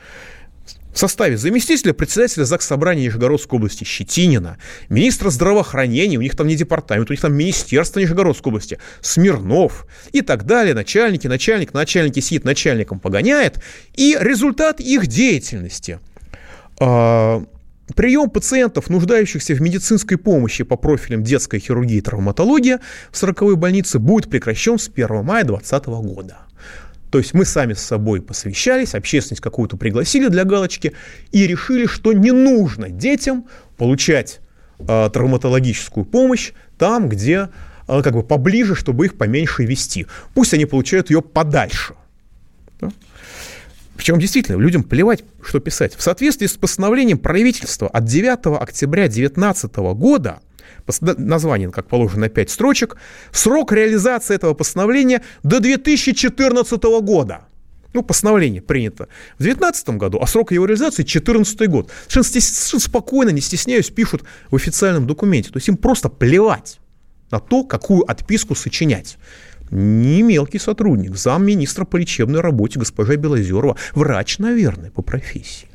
[0.94, 4.58] В составе заместителя председателя ЗАГС Собрания Нижегородской области Щетинина,
[4.90, 10.22] министра здравоохранения, у них там не департамент, у них там министерство Нижегородской области, Смирнов и
[10.22, 16.00] так далее, начальники, начальник, начальники сидит, начальником погоняет, и результат их деятельности.
[16.80, 17.44] А,–
[17.96, 22.80] Прием пациентов, нуждающихся в медицинской помощи по профилям детская хирургия и травматология
[23.12, 26.38] в 40-й больнице будет прекращен с 1 мая 2020 года.
[27.12, 30.94] То есть мы сами с собой посовещались, общественность какую-то пригласили для галочки
[31.32, 33.46] и решили, что не нужно детям
[33.78, 34.42] получать
[34.80, 37.50] э, травматологическую помощь там, где
[37.88, 40.08] э, как бы поближе, чтобы их поменьше вести.
[40.34, 41.94] Пусть они получают ее подальше.
[42.82, 42.92] Да?
[43.98, 45.96] Причем действительно людям плевать, что писать.
[45.96, 50.40] В соответствии с постановлением правительства от 9 октября 2019 года
[51.02, 52.98] название, как положено, на 5 строчек,
[53.32, 57.42] срок реализации этого постановления до 2014 года.
[57.94, 59.08] Ну, постановление принято
[59.40, 61.92] в 2019 году, а срок его реализации 2014 год.
[62.08, 65.50] Совершенно спокойно, не стесняюсь, пишут в официальном документе.
[65.50, 66.80] То есть им просто плевать
[67.32, 69.18] на то, какую отписку сочинять
[69.72, 75.70] не мелкий сотрудник, замминистра по лечебной работе госпожа Белозерова, врач, наверное, по профессии.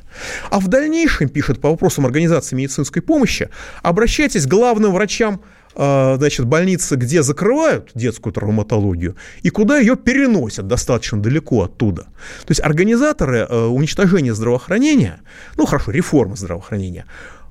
[0.49, 3.49] А в дальнейшем, пишет по вопросам организации медицинской помощи,
[3.81, 5.41] обращайтесь к главным врачам
[5.75, 12.03] а, значит, больницы, где закрывают детскую травматологию, и куда ее переносят достаточно далеко оттуда.
[12.45, 15.21] То есть организаторы э, уничтожения здравоохранения,
[15.57, 17.05] ну хорошо, реформы здравоохранения,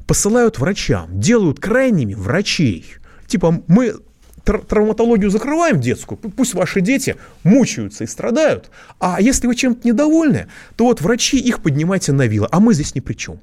[0.07, 2.95] посылают врачам, делают крайними врачей.
[3.27, 3.97] Типа мы
[4.45, 10.85] травматологию закрываем детскую, пусть ваши дети мучаются и страдают, а если вы чем-то недовольны, то
[10.85, 13.41] вот врачи их поднимайте на вилы, а мы здесь ни при чем.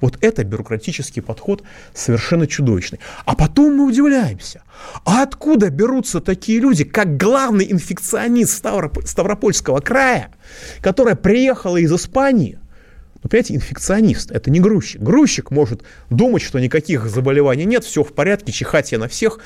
[0.00, 3.00] Вот это бюрократический подход совершенно чудовищный.
[3.26, 4.62] А потом мы удивляемся,
[5.04, 8.64] а откуда берутся такие люди, как главный инфекционист
[9.04, 10.32] Ставропольского края,
[10.80, 12.58] которая приехала из Испании,
[13.22, 15.02] но, понимаете, инфекционист– это не грузчик.
[15.02, 19.40] Грузчик может думать, что никаких заболеваний нет, все в порядке, чихать я на всех,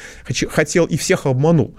[0.49, 1.77] хотел и всех обманул.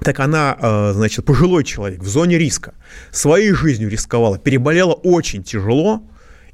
[0.00, 2.74] Так она, э, значит, пожилой человек в зоне риска,
[3.10, 6.04] своей жизнью рисковала, переболела очень тяжело,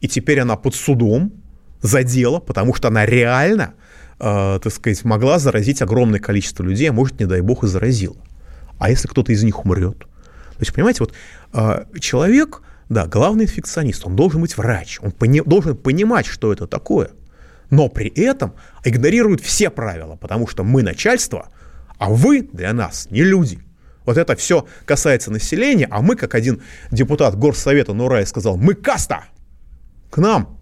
[0.01, 1.33] и теперь она под судом
[1.83, 3.75] за дело, потому что она реально,
[4.19, 8.17] э, так сказать, могла заразить огромное количество людей, а может, не дай бог, и заразила.
[8.79, 9.99] А если кто-то из них умрет?
[9.99, 11.13] То есть, понимаете, вот
[11.53, 16.67] э, человек– да, главный инфекционист, он должен быть врач, он пони, должен понимать, что это
[16.67, 17.11] такое.
[17.71, 21.49] Но при этом игнорирует все правила, потому что мы начальство,
[21.99, 23.61] а вы для нас не люди.
[24.05, 29.25] Вот это все касается населения, а мы, как один депутат Горсовета Нурай сказал, мы каста,
[30.11, 30.59] к нам,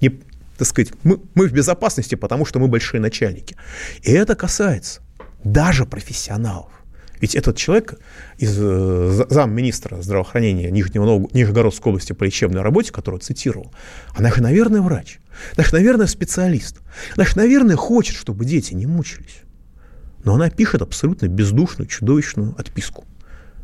[0.00, 0.20] не,
[0.56, 3.56] так сказать, мы, мы в безопасности, потому что мы большие начальники.
[4.02, 5.00] И это касается
[5.42, 6.72] даже профессионалов.
[7.20, 7.98] Ведь этот человек
[8.38, 13.72] из э, замминистра здравоохранения Нижнего, Нижегородской области по лечебной работе, которую цитировал,
[14.14, 15.18] она же, наверное, врач.
[15.56, 16.78] Она же, наверное, специалист.
[17.16, 19.42] Она же, наверное, хочет, чтобы дети не мучились.
[20.24, 23.04] Но она пишет абсолютно бездушную, чудовищную отписку.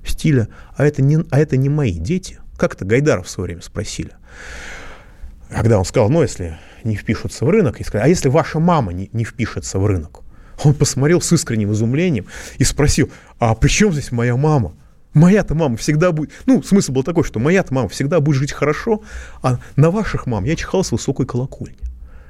[0.03, 2.39] В стиле «а это не, а это не мои дети».
[2.57, 4.13] Как это Гайдаров в свое время спросили.
[5.51, 8.93] Когда он сказал, ну, если не впишутся в рынок, и сказали, а если ваша мама
[8.93, 10.23] не, не впишется в рынок?
[10.65, 12.27] Он посмотрел с искренним изумлением
[12.59, 14.75] и спросил, а при чем здесь моя мама?
[15.15, 16.31] Моя-то мама всегда будет...
[16.45, 19.03] Ну, смысл был такой, что моя-то мама всегда будет жить хорошо,
[19.43, 21.79] а на ваших мам я чихал с высокой колокольни.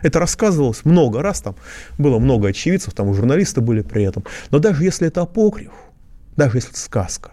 [0.03, 1.57] Это рассказывалось много раз, там
[1.99, 4.25] было много очевидцев, там и журналисты были при этом.
[4.51, 5.73] Но даже если это апокриф,
[6.37, 7.33] даже если это сказка,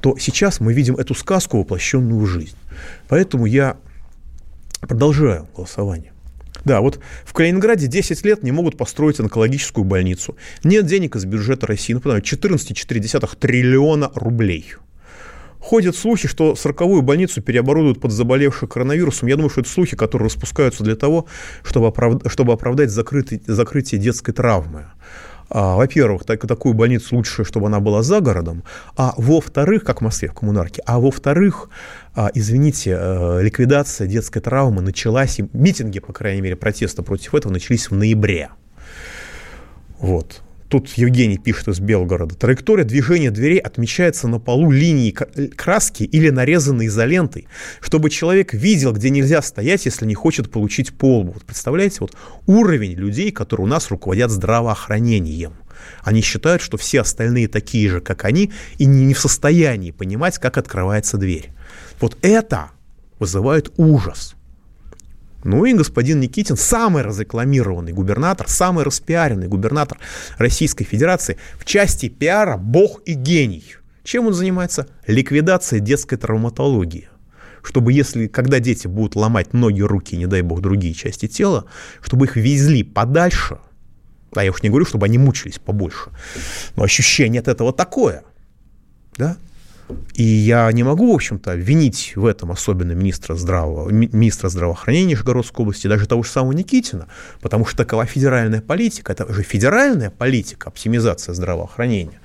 [0.00, 2.56] то сейчас мы видим эту сказку, воплощенную в жизнь.
[3.08, 3.78] Поэтому я
[4.80, 6.13] продолжаю голосование.
[6.64, 10.36] Да, вот в Калининграде 10 лет не могут построить онкологическую больницу.
[10.62, 14.74] Нет денег из бюджета России, ну, 14,4 триллиона рублей.
[15.64, 19.28] Ходят слухи, что 40-ю больницу переоборудуют под заболевших коронавирусом.
[19.28, 21.26] Я думаю, что это слухи, которые распускаются для того,
[21.62, 24.88] чтобы, оправдать, чтобы оправдать закрытие, закрытие детской травмы.
[25.50, 28.64] А, во-первых, так, такую больницу лучше, чтобы она была за городом,
[28.96, 31.68] а во-вторых, как в Москве, в коммунарке, а во-вторых,
[32.14, 37.52] а, извините, э, ликвидация детской травмы началась, и митинги, по крайней мере, протеста против этого
[37.52, 38.50] начались в ноябре.
[39.98, 40.42] Вот.
[40.74, 42.34] Тут Евгений пишет из Белгорода.
[42.34, 47.46] Траектория движения дверей отмечается на полу линии краски или нарезанной изолентой,
[47.80, 51.30] чтобы человек видел, где нельзя стоять, если не хочет получить полбу.
[51.30, 55.52] Вот представляете, вот уровень людей, которые у нас руководят здравоохранением.
[56.02, 60.58] Они считают, что все остальные такие же, как они, и не в состоянии понимать, как
[60.58, 61.52] открывается дверь.
[62.00, 62.70] Вот это
[63.20, 64.34] вызывает ужас.
[65.44, 69.98] Ну и господин Никитин, самый разрекламированный губернатор, самый распиаренный губернатор
[70.38, 73.76] Российской Федерации в части пиара «Бог и гений».
[74.02, 74.88] Чем он занимается?
[75.06, 77.08] Ликвидация детской травматологии.
[77.62, 81.66] Чтобы если, когда дети будут ломать ноги, руки, не дай бог, другие части тела,
[82.02, 83.58] чтобы их везли подальше,
[84.34, 86.10] а я уж не говорю, чтобы они мучились побольше,
[86.76, 88.24] но ощущение от этого такое,
[89.16, 89.36] да,
[90.14, 95.64] и я не могу, в общем-то, винить в этом особенно министра, здравого, министра здравоохранения Нижегородской
[95.64, 97.06] области, даже того же самого Никитина,
[97.40, 99.12] потому что такова федеральная политика.
[99.12, 102.20] Это же федеральная политика, оптимизация здравоохранения.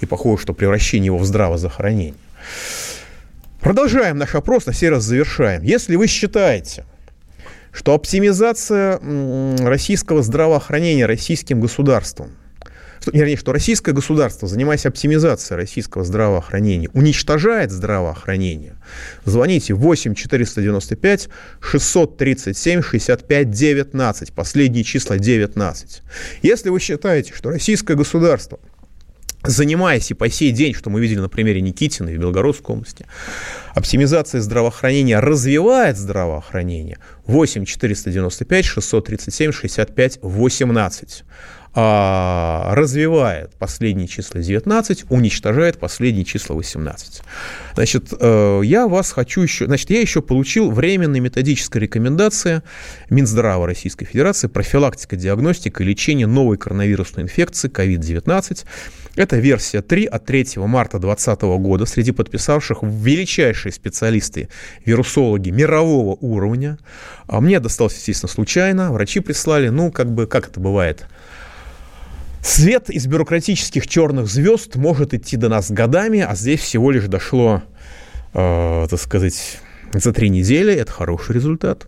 [0.00, 2.14] И похоже, что превращение его в здравозахоронение.
[3.60, 5.62] Продолжаем наш опрос, на сей раз завершаем.
[5.62, 6.84] Если вы считаете,
[7.72, 9.00] что оптимизация
[9.64, 12.30] российского здравоохранения российским государством
[13.02, 18.76] что, вернее, что российское государство, занимаясь оптимизацией российского здравоохранения, уничтожает здравоохранение,
[19.24, 21.28] звоните 8 495
[21.60, 26.02] 637 65 19, последние числа 19.
[26.42, 28.60] Если вы считаете, что российское государство
[29.44, 33.06] занимаясь и по сей день, что мы видели на примере Никитина и Белгородской области,
[33.74, 41.24] оптимизация здравоохранения развивает здравоохранение 8 495 637 65 18.
[41.74, 47.22] А, развивает последние числа 19, уничтожает последние числа 18.
[47.74, 49.64] Значит, э, я вас хочу еще...
[49.64, 52.60] Значит, я еще получил временные методические рекомендации
[53.08, 58.66] Минздрава Российской Федерации профилактика, диагностика и лечение новой коронавирусной инфекции COVID-19.
[59.16, 61.86] Это версия 3 от 3 марта 2020 года.
[61.86, 64.50] Среди подписавших величайшие специалисты,
[64.84, 66.78] вирусологи мирового уровня.
[67.28, 68.92] А мне досталось, естественно, случайно.
[68.92, 71.06] Врачи прислали, ну, как бы, как это бывает–
[72.42, 77.62] Свет из бюрократических черных звезд может идти до нас годами, а здесь всего лишь дошло,
[78.34, 79.60] э, так сказать,
[79.94, 80.74] за три недели.
[80.74, 81.86] Это хороший результат.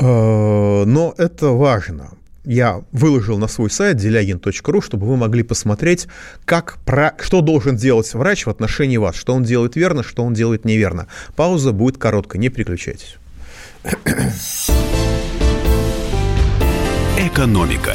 [0.00, 2.10] Э, но это важно.
[2.44, 6.06] Я выложил на свой сайт делягин.ру, чтобы вы могли посмотреть,
[6.44, 10.34] как про, что должен делать врач в отношении вас, что он делает верно, что он
[10.34, 11.06] делает неверно.
[11.34, 13.16] Пауза будет короткая, не переключайтесь.
[17.18, 17.94] Экономика.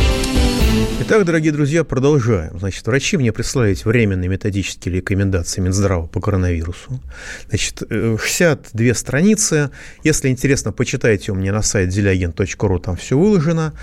[1.03, 2.59] Итак, дорогие друзья, продолжаем.
[2.59, 7.01] Значит, врачи мне прислали временные методические рекомендации Минздрава по коронавирусу.
[7.49, 9.71] Значит, 62 э, страницы.
[10.03, 13.73] Если интересно, почитайте у меня на сайте делягин.ру, там все выложено.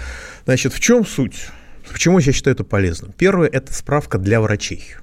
[0.45, 1.49] Значит, в чем суть?
[1.91, 3.13] Почему я считаю это полезным?
[3.19, 4.95] Первое– это справка для врачей.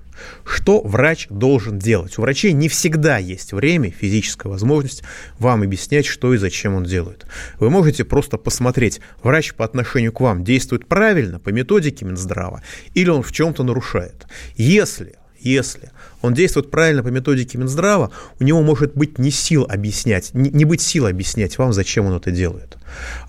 [0.45, 2.17] Что врач должен делать?
[2.17, 5.03] У врачей не всегда есть время, физическая возможность
[5.39, 7.25] вам объяснять, что и зачем он делает.
[7.59, 12.61] Вы можете просто посмотреть, врач по отношению к вам действует правильно по методике Минздрава
[12.93, 14.27] или он в чем-то нарушает.
[14.55, 15.91] Если если
[16.23, 20.65] он действует правильно по методике Минздрава, у него может быть не сил объяснять, не, не
[20.65, 22.77] быть сил объяснять вам, зачем он это делает.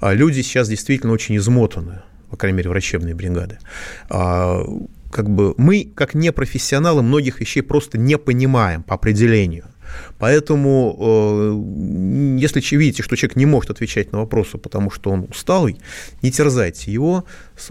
[0.00, 3.58] А люди сейчас действительно очень измотаны по крайней мере, врачебные бригады.
[5.16, 9.64] Как бы мы, как непрофессионалы, многих вещей просто не понимаем по определению.
[10.18, 15.78] Поэтому, э, если видите, что человек не может отвечать на вопросы, потому что он усталый,
[16.20, 17.24] не терзайте его.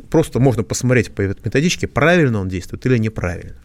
[0.10, 3.58] Просто можно посмотреть по методичке, правильно он действует или неправильно.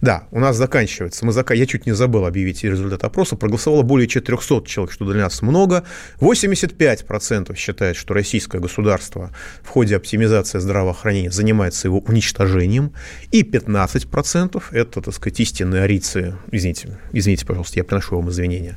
[0.00, 1.24] Да, у нас заканчивается.
[1.24, 1.50] Мы зак...
[1.52, 3.36] Я чуть не забыл объявить результат опроса.
[3.36, 5.84] Проголосовало более 400 человек, что для нас много.
[6.20, 9.30] 85% считают, что российское государство
[9.62, 12.92] в ходе оптимизации здравоохранения занимается его уничтожением.
[13.30, 18.76] И 15% это, так сказать, истинные арийцы, извините, извините, пожалуйста, я приношу вам извинения,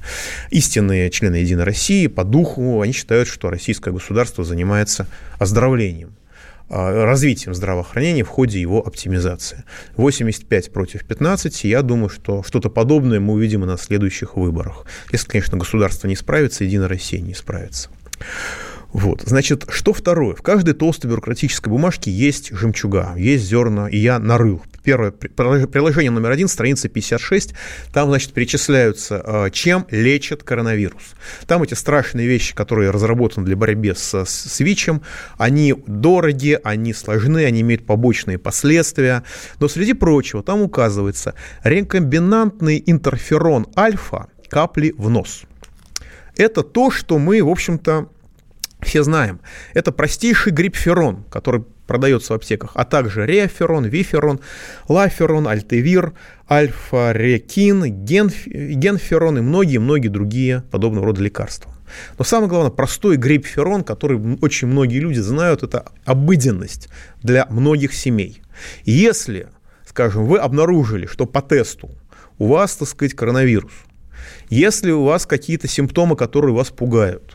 [0.51, 5.07] истинные члены Единой России по духу, они считают, что российское государство занимается
[5.39, 6.15] оздоровлением
[6.69, 9.63] развитием здравоохранения в ходе его оптимизации.
[9.97, 14.85] 85 против 15, я думаю, что что-то подобное мы увидим и на следующих выборах.
[15.11, 17.89] Если, конечно, государство не справится, Единая Россия не справится.
[18.95, 19.23] Вот.
[19.25, 20.35] Значит, что второе?
[20.35, 24.63] В каждой толстой бюрократической бумажке есть жемчуга, есть зерна, и я нарыл.
[24.85, 27.55] Первое приложение номер один, страница 56,
[27.91, 31.15] там, значит, перечисляются, а, чем лечат коронавирус.
[31.45, 35.01] Там эти страшные вещи, которые разработаны для борьбы с, с ВИЧем,
[35.37, 39.23] они дороги, они сложны, они имеют побочные последствия.
[39.59, 41.33] Но среди прочего там указывается
[41.65, 45.41] рекомбинантный интерферон альфа капли в нос.
[46.37, 48.09] Это то, что мы, в общем-то,
[48.81, 49.39] все знаем.
[49.73, 54.39] Это простейший грипферон, который продается в аптеках, а также реаферон, виферон,
[54.87, 56.13] лаферон, альтевир,
[56.49, 61.71] альфа-рекин, генф, генферон и многие-многие другие подобного рода лекарства.
[62.17, 66.89] Но самое главное, простой грипферон, который очень многие люди знают, это обыденность
[67.21, 68.41] для многих семей.
[68.83, 69.47] Если,
[69.87, 71.91] скажем, вы обнаружили, что по тесту
[72.39, 73.73] у вас, так сказать, коронавирус,
[74.49, 77.34] если у вас какие-то симптомы, которые вас пугают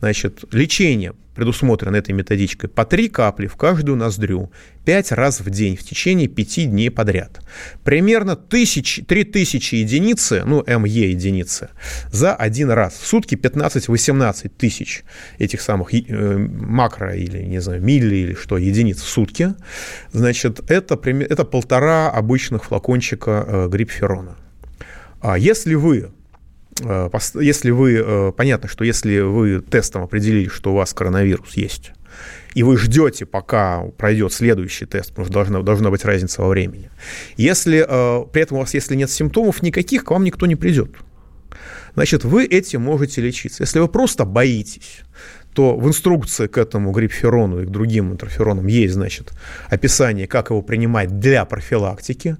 [0.00, 4.50] Значит, лечение предусмотрено этой методичкой по три капли в каждую ноздрю
[4.84, 7.40] пять раз в день в течение пяти дней подряд.
[7.84, 11.70] Примерно тысяч, 3000 единицы, ну, МЕ единицы,
[12.12, 12.94] за один раз.
[12.94, 15.04] В сутки 15-18 тысяч
[15.38, 19.54] этих самых э, макро или, не знаю, милли или что, единиц в сутки.
[20.12, 24.36] Значит, это, это полтора обычных флакончика э, грипферона.
[25.20, 26.10] А если вы
[27.40, 31.92] если вы, э, понятно, что если вы тестом определили, что у вас коронавирус есть,
[32.54, 36.90] и вы ждете, пока пройдет следующий тест, потому что должна, должна быть разница во времени.
[37.36, 40.90] Если э, при этом у вас, если нет симптомов никаких, к вам никто не придет.
[41.94, 43.62] Значит, вы этим можете лечиться.
[43.62, 45.00] Если вы просто боитесь,
[45.52, 49.32] то в инструкции к этому грипферону и к другим интерферонам есть, значит,
[49.68, 52.36] описание, как его принимать для профилактики.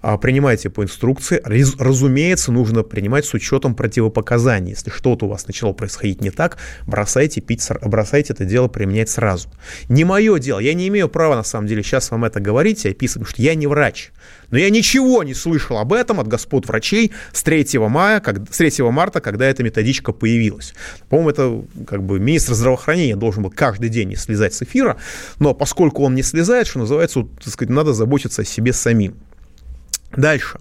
[0.00, 1.40] А, принимайте по инструкции.
[1.78, 4.70] Разумеется, нужно принимать с учетом противопоказаний.
[4.70, 6.56] Если что-то у вас начало происходить не так,
[6.86, 9.48] бросайте пить, бросайте это дело применять сразу.
[9.88, 10.58] Не мое дело.
[10.58, 13.42] Я не имею права, на самом деле, сейчас вам это говорить и описывать, потому что
[13.42, 14.10] я не врач.
[14.54, 18.58] Но я ничего не слышал об этом от господ врачей с 3, мая, как, с
[18.58, 20.74] 3 марта, когда эта методичка появилась.
[21.08, 24.96] По-моему, это как бы министр здравоохранения должен был каждый день не слезать с эфира,
[25.40, 29.16] но поскольку он не слезает, что называется, так сказать, надо заботиться о себе самим.
[30.16, 30.60] Дальше.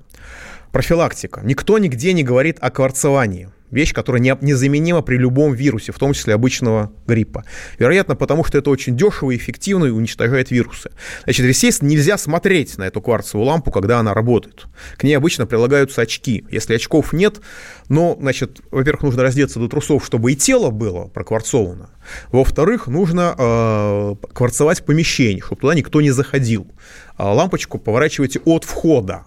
[0.71, 1.41] Профилактика.
[1.43, 6.33] Никто нигде не говорит о кварцевании вещь, которая незаменима при любом вирусе, в том числе
[6.33, 7.43] обычного гриппа.
[7.79, 10.91] Вероятно, потому что это очень дешево и эффективно и уничтожает вирусы.
[11.23, 14.65] Значит, естественно, нельзя смотреть на эту кварцевую лампу, когда она работает.
[14.97, 16.45] К ней обычно прилагаются очки.
[16.49, 17.41] Если очков нет,
[17.89, 21.89] но, значит, во-первых, нужно раздеться до трусов, чтобы и тело было прокварцовано.
[22.31, 26.67] Во-вторых, нужно э, кварцевать помещение, чтобы туда никто не заходил.
[27.15, 29.25] А лампочку поворачивайте от входа,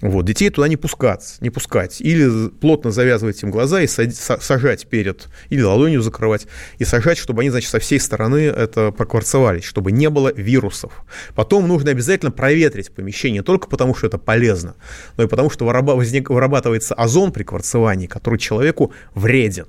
[0.00, 2.00] вот, детей туда не пускать, не пускать.
[2.00, 6.46] Или плотно завязывать им глаза и сажать перед, или ладонью закрывать,
[6.78, 10.92] и сажать, чтобы они, значит, со всей стороны это прокварцевались, чтобы не было вирусов.
[11.34, 14.76] Потом нужно обязательно проветрить помещение, только потому, что это полезно,
[15.16, 19.66] но и потому, что вырабатывается озон при кварцевании, который человеку вреден.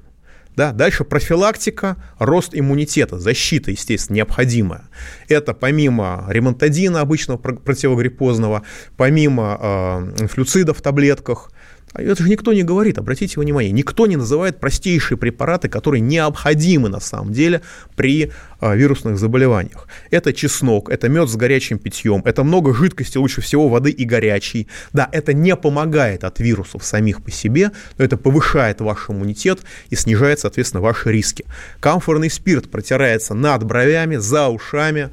[0.59, 0.73] Да?
[0.73, 4.89] Дальше профилактика, рост иммунитета, защита, естественно, необходимая.
[5.29, 8.63] Это помимо ремонтадина обычного противогриппозного,
[8.97, 11.49] помимо э, флюцидов в таблетках,
[11.93, 16.99] это же никто не говорит, обратите внимание, никто не называет простейшие препараты, которые необходимы на
[16.99, 17.61] самом деле
[17.95, 19.87] при а, вирусных заболеваниях.
[20.11, 24.67] Это чеснок, это мед с горячим питьем, это много жидкости, лучше всего воды и горячей.
[24.93, 29.95] Да, это не помогает от вирусов самих по себе, но это повышает ваш иммунитет и
[29.95, 31.45] снижает, соответственно, ваши риски.
[31.79, 35.09] Камфорный спирт протирается над бровями, за ушами,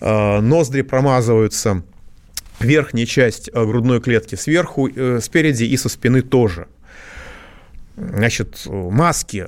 [0.00, 1.84] э, ноздри промазываются
[2.60, 6.68] верхняя часть э, грудной клетки сверху, э, спереди и со спины тоже.
[7.96, 9.46] Значит, маски,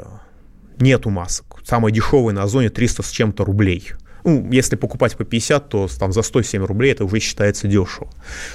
[0.78, 1.60] нету масок.
[1.64, 3.92] Самые дешевые на Озоне 300 с чем-то рублей.
[4.24, 8.10] Ну, если покупать по 50, то там за 107 рублей это уже считается дешево.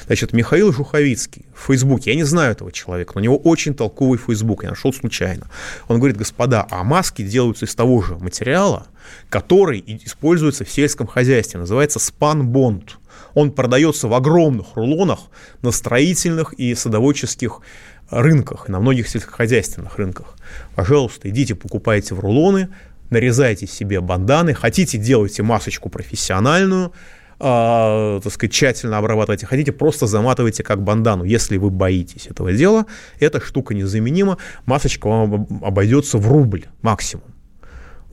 [0.05, 4.19] Значит, Михаил Жуховицкий в Фейсбуке, я не знаю этого человека, но у него очень толковый
[4.19, 5.47] Фейсбук, я нашел случайно.
[5.87, 8.87] Он говорит, господа, а маски делаются из того же материала,
[9.29, 12.97] который используется в сельском хозяйстве, называется спанбонд.
[13.34, 15.19] Он продается в огромных рулонах
[15.61, 17.61] на строительных и садоводческих
[18.09, 20.36] рынках, на многих сельскохозяйственных рынках.
[20.75, 22.69] Пожалуйста, идите, покупайте в рулоны,
[23.09, 26.93] нарезайте себе банданы, хотите, делайте масочку профессиональную,
[27.39, 31.23] э, так сказать, тщательно обрабатывайте, хотите, просто заматывайте как бандану.
[31.23, 32.86] Если вы боитесь этого дела,
[33.19, 37.25] эта штука незаменима, масочка вам обойдется в рубль максимум.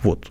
[0.03, 0.31] Вот.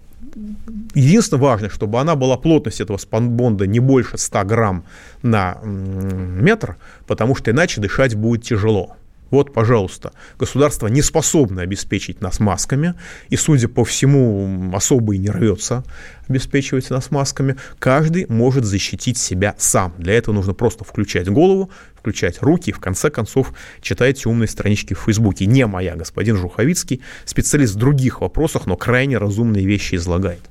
[0.93, 4.83] Единственное важно, чтобы она была плотность этого спанбонда не больше 100 грамм
[5.21, 6.77] на метр,
[7.07, 8.95] потому что иначе дышать будет тяжело.
[9.31, 12.95] Вот, пожалуйста, государство не способно обеспечить нас масками,
[13.29, 15.83] и, судя по всему, особо и не рвется
[16.27, 17.55] обеспечивать нас масками.
[17.79, 19.95] Каждый может защитить себя сам.
[19.97, 24.93] Для этого нужно просто включать голову, включать руки и, в конце концов, читайте умные странички
[24.93, 25.47] в Фейсбуке.
[25.47, 30.41] Не моя, господин Жуховицкий, специалист в других вопросах, но крайне разумные вещи излагает.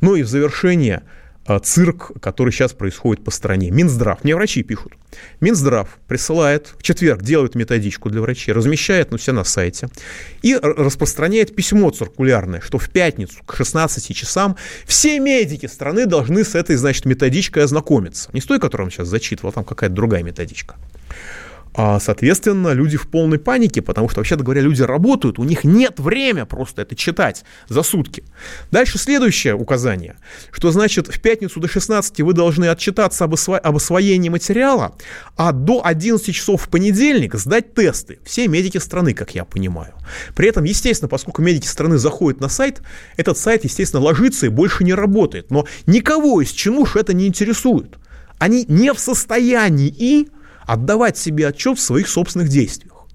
[0.00, 1.02] Ну и в завершение–
[1.62, 3.70] цирк, который сейчас происходит по стране.
[3.70, 4.94] Минздрав, мне врачи пишут.
[5.40, 9.88] Минздрав присылает, в четверг делает методичку для врачей, размещает ну, все на сайте
[10.42, 16.54] и распространяет письмо циркулярное, что в пятницу к 16 часам все медики страны должны с
[16.54, 18.30] этой, значит, методичкой ознакомиться.
[18.32, 20.76] Не с той, которую он сейчас зачитывал, там какая-то другая методичка.
[21.78, 26.00] А, соответственно, люди в полной панике, потому что, вообще говоря, люди работают, у них нет
[26.00, 28.24] времени просто это читать за сутки.
[28.70, 30.16] Дальше следующее указание,
[30.50, 34.96] что значит в пятницу до 16 вы должны отчитаться об, осво- об освоении материала,
[35.36, 38.20] а до 11 часов в понедельник сдать тесты.
[38.24, 39.92] Все медики страны, как я понимаю.
[40.34, 42.80] При этом, естественно, поскольку медики страны заходят на сайт,
[43.18, 45.50] этот сайт, естественно, ложится и больше не работает.
[45.50, 47.98] Но никого из чинуш это не интересует.
[48.38, 50.28] Они не в состоянии и
[50.66, 53.06] отдавать себе отчет в своих собственных действиях.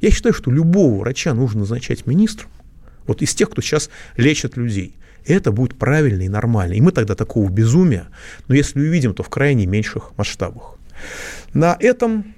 [0.00, 2.50] Я считаю, что любого врача нужно назначать министром,
[3.06, 4.96] вот из тех, кто сейчас лечит людей.
[5.26, 6.74] Это будет правильно и нормально.
[6.74, 8.08] И мы тогда такого безумия,
[8.46, 10.76] но если увидим, то в крайне меньших масштабах.
[11.52, 12.34] На этом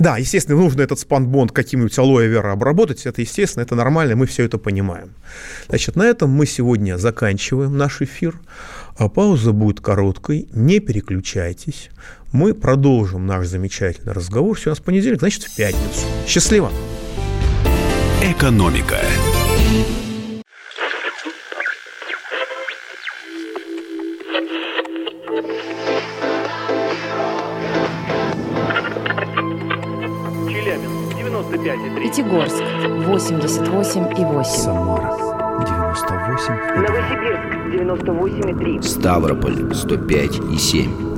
[0.00, 3.04] Да, естественно, нужно этот спанбонд каким-нибудь алоэ вера обработать.
[3.04, 5.10] Это естественно, это нормально, мы все это понимаем.
[5.68, 8.40] Значит, на этом мы сегодня заканчиваем наш эфир.
[8.96, 11.90] А пауза будет короткой, не переключайтесь.
[12.32, 14.56] Мы продолжим наш замечательный разговор.
[14.56, 16.06] Все у нас понедельник, значит, в пятницу.
[16.28, 16.70] Счастливо!
[18.22, 18.98] Экономика.
[30.48, 32.02] Челябинск, 95,3.
[32.02, 34.44] Пятигорск, 88,8.
[34.44, 35.16] Самара
[35.66, 38.82] 98 Новосибирск, 98,3.
[38.82, 41.09] Ставрополь 105 и 7.